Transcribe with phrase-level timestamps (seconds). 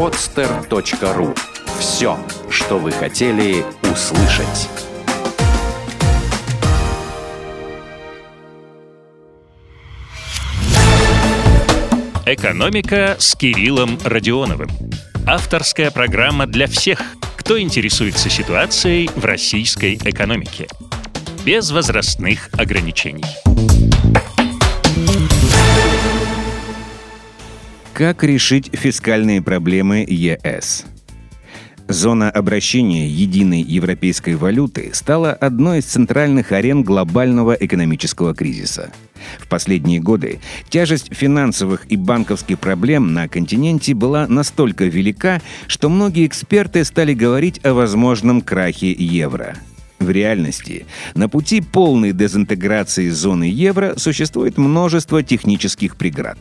[0.00, 1.38] podster.ru.
[1.78, 4.70] Все, что вы хотели услышать.
[12.24, 14.70] «Экономика» с Кириллом Родионовым.
[15.26, 17.02] Авторская программа для всех,
[17.36, 20.66] кто интересуется ситуацией в российской экономике.
[21.44, 23.49] Без возрастных ограничений.
[28.00, 30.86] Как решить фискальные проблемы ЕС?
[31.86, 38.90] Зона обращения единой европейской валюты стала одной из центральных арен глобального экономического кризиса.
[39.38, 40.40] В последние годы
[40.70, 47.62] тяжесть финансовых и банковских проблем на континенте была настолько велика, что многие эксперты стали говорить
[47.66, 49.56] о возможном крахе евро–
[50.00, 56.38] в реальности на пути полной дезинтеграции зоны евро существует множество технических преград.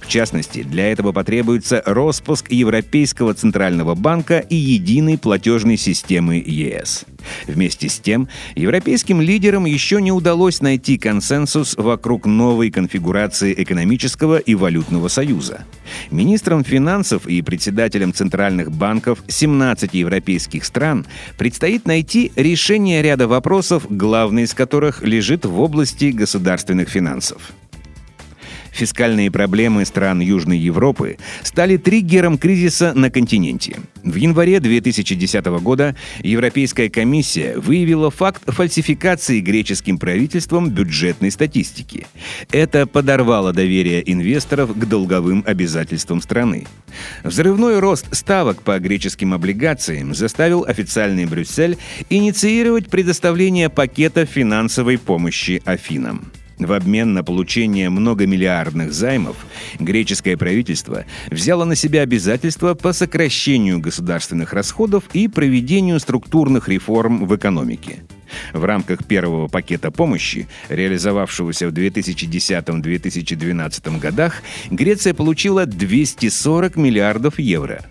[0.00, 7.04] В частности, для этого потребуется распуск Европейского Центрального банка и единой платежной системы ЕС.
[7.46, 14.54] Вместе с тем, европейским лидерам еще не удалось найти консенсус вокруг новой конфигурации экономического и
[14.54, 15.64] валютного союза.
[16.10, 21.06] Министрам финансов и председателям центральных банков 17 европейских стран
[21.38, 27.52] предстоит найти решение ряда вопросов, главный из которых лежит в области государственных финансов.
[28.72, 33.76] Фискальные проблемы стран Южной Европы стали триггером кризиса на континенте.
[34.02, 42.06] В январе 2010 года Европейская комиссия выявила факт фальсификации греческим правительством бюджетной статистики.
[42.50, 46.66] Это подорвало доверие инвесторов к долговым обязательствам страны.
[47.24, 51.76] Взрывной рост ставок по греческим облигациям заставил официальный Брюссель
[52.08, 56.32] инициировать предоставление пакета финансовой помощи Афинам.
[56.58, 59.36] В обмен на получение многомиллиардных займов
[59.78, 67.34] греческое правительство взяло на себя обязательства по сокращению государственных расходов и проведению структурных реформ в
[67.34, 68.04] экономике.
[68.52, 77.82] В рамках первого пакета помощи, реализовавшегося в 2010-2012 годах, Греция получила 240 миллиардов евро.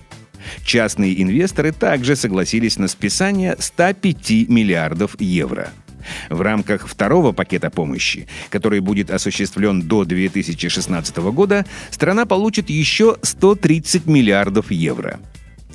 [0.64, 5.70] Частные инвесторы также согласились на списание 105 миллиардов евро–
[6.30, 14.06] в рамках второго пакета помощи, который будет осуществлен до 2016 года, страна получит еще 130
[14.06, 15.20] миллиардов евро.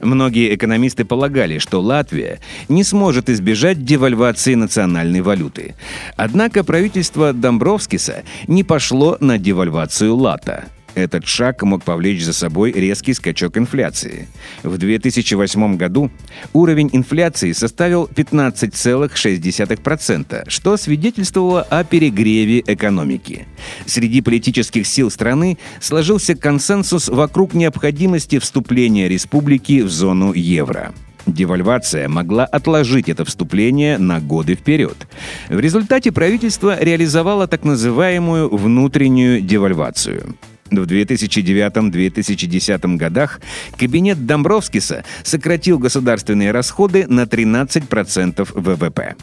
[0.00, 5.74] Многие экономисты полагали, что Латвия не сможет избежать девальвации национальной валюты.
[6.16, 13.12] Однако правительство Домбровскиса не пошло на девальвацию лата– этот шаг мог повлечь за собой резкий
[13.14, 14.28] скачок инфляции.
[14.62, 16.10] В 2008 году
[16.52, 23.46] уровень инфляции составил 15,6%, что свидетельствовало о перегреве экономики.
[23.86, 30.92] Среди политических сил страны сложился консенсус вокруг необходимости вступления республики в зону евро.
[31.26, 35.06] Девальвация могла отложить это вступление на годы вперед.
[35.48, 40.34] В результате правительство реализовало так называемую внутреннюю девальвацию–
[40.80, 43.40] в 2009-2010 годах
[43.76, 49.14] кабинет Домбровскиса сократил государственные расходы на 13% ВВП.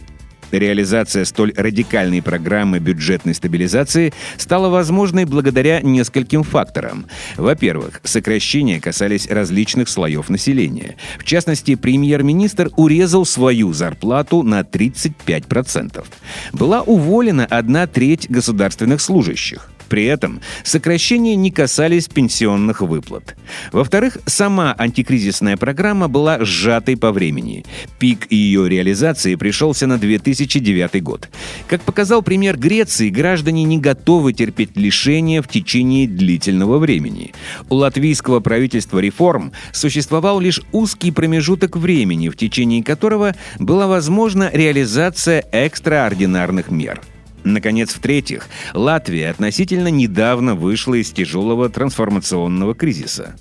[0.52, 7.06] Реализация столь радикальной программы бюджетной стабилизации стала возможной благодаря нескольким факторам.
[7.38, 10.96] Во-первых, сокращения касались различных слоев населения.
[11.20, 16.06] В частности, премьер-министр урезал свою зарплату на 35%.
[16.54, 19.69] Была уволена одна треть государственных служащих.
[19.90, 23.36] При этом сокращения не касались пенсионных выплат.
[23.72, 27.66] Во-вторых, сама антикризисная программа была сжатой по времени.
[27.98, 31.30] Пик ее реализации пришелся на 2009 год.
[31.68, 37.34] Как показал пример Греции, граждане не готовы терпеть лишения в течение длительного времени.
[37.70, 45.44] У латвийского правительства реформ существовал лишь узкий промежуток времени, в течение которого была возможна реализация
[45.52, 47.02] экстраординарных мер–
[47.44, 53.36] Наконец, в-третьих, Латвия относительно недавно вышла из тяжелого трансформационного кризиса.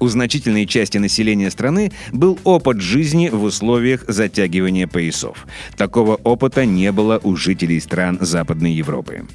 [0.00, 5.46] У значительной части населения страны был опыт жизни в условиях затягивания поясов.
[5.76, 9.26] Такого опыта не было у жителей стран Западной Европы.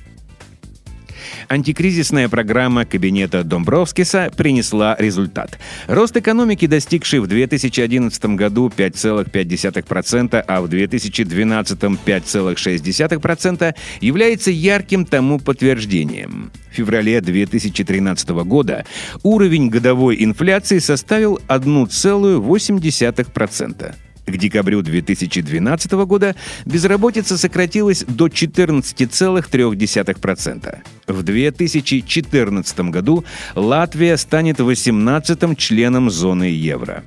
[1.50, 5.58] Антикризисная программа кабинета Домбровскиса принесла результат.
[5.88, 16.52] Рост экономики, достигший в 2011 году 5,5%, а в 2012 5,6%, является ярким тому подтверждением.
[16.72, 18.86] В феврале 2013 года
[19.24, 23.96] уровень годовой инфляции составил 1,8%.
[24.30, 26.36] К декабрю 2012 года
[26.66, 30.78] безработица сократилась до 14,3%.
[31.08, 37.04] В 2014 году Латвия станет 18-м членом зоны евро.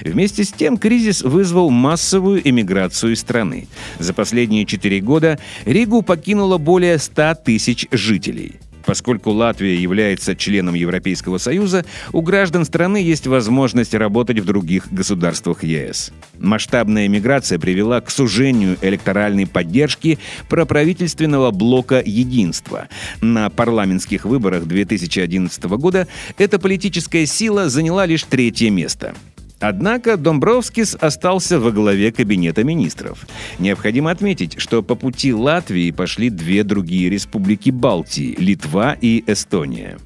[0.00, 3.68] Вместе с тем кризис вызвал массовую эмиграцию страны.
[4.00, 11.38] За последние четыре года Ригу покинуло более 100 тысяч жителей– Поскольку Латвия является членом Европейского
[11.38, 16.12] Союза, у граждан страны есть возможность работать в других государствах ЕС.
[16.38, 22.88] Масштабная миграция привела к сужению электоральной поддержки проправительственного блока «Единство».
[23.20, 26.08] На парламентских выборах 2011 года
[26.38, 29.14] эта политическая сила заняла лишь третье место–
[29.60, 33.26] Однако Домбровскис остался во главе Кабинета министров.
[33.58, 39.98] Необходимо отметить, что по пути Латвии пошли две другие республики Балтии– Литва и Эстония.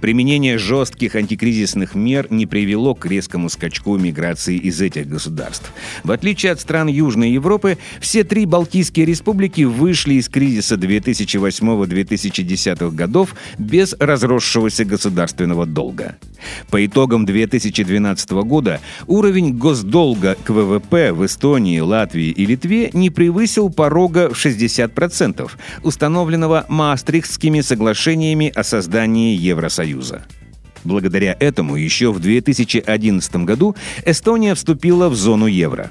[0.00, 5.70] Применение жестких антикризисных мер не привело к резкому скачку миграции из этих государств.
[6.04, 13.34] В отличие от стран Южной Европы, все три Балтийские республики вышли из кризиса 2008-2010 годов
[13.58, 16.16] без разросшегося государственного долга.
[16.70, 23.70] По итогам 2012 года уровень госдолга к ВВП в Эстонии, Латвии и Литве не превысил
[23.70, 25.50] порога в 60%,
[25.82, 29.80] установленного Маастрихтскими соглашениями о создании Евросоюза.
[29.80, 30.22] Союза.
[30.84, 35.90] Благодаря этому еще в 2011 году Эстония вступила в зону евро.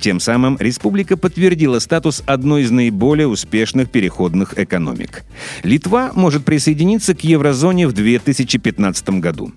[0.00, 5.24] Тем самым республика подтвердила статус одной из наиболее успешных переходных экономик.
[5.62, 9.52] Литва может присоединиться к еврозоне в 2015 году.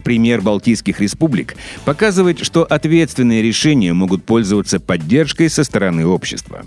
[0.00, 6.64] Пример Балтийских республик показывает, что ответственные решения могут пользоваться поддержкой со стороны общества.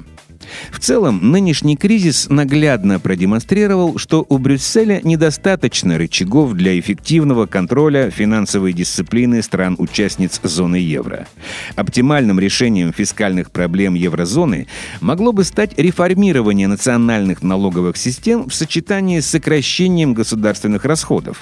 [0.71, 8.73] В целом, нынешний кризис наглядно продемонстрировал, что у Брюсселя недостаточно рычагов для эффективного контроля финансовой
[8.73, 11.27] дисциплины стран-участниц зоны евро.
[11.75, 14.67] Оптимальным решением фискальных проблем еврозоны
[15.01, 21.41] могло бы стать реформирование национальных налоговых систем в сочетании с сокращением государственных расходов.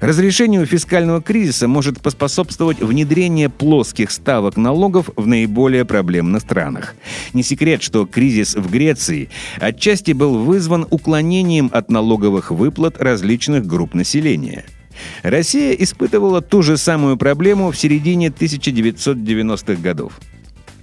[0.00, 6.94] Разрешению фискального кризиса может поспособствовать внедрение плоских ставок налогов в наиболее проблемных странах.
[7.32, 9.28] Не секрет, что кризис в Греции
[9.58, 14.64] отчасти был вызван уклонением от налоговых выплат различных групп населения.
[15.22, 20.18] Россия испытывала ту же самую проблему в середине 1990-х годов.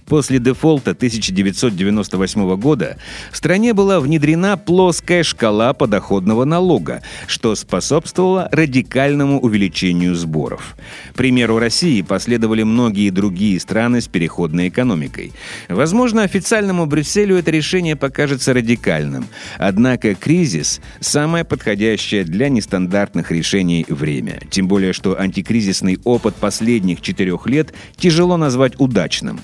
[0.06, 2.98] После дефолта 1998 года
[3.32, 10.76] в стране была внедрена плоская шкала подоходного налога, что способствовало радикальному увеличению сборов.
[11.12, 15.34] К примеру России последовали многие другие страны с переходной экономикой.
[15.70, 19.26] Возможно, официальному Брюсселю это решение покажется радикальным.
[19.58, 24.40] Однако кризис– самое подходящее для нестандартных решений время.
[24.50, 29.40] Тем более, что антикризисный опыт последних четырех лет тяжело назвать удачным,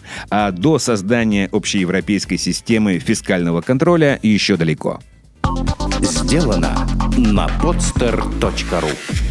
[0.52, 5.00] до создания общеевропейской системы фискального контроля еще далеко.
[6.02, 6.88] Сделано
[7.18, 9.29] на podster.ru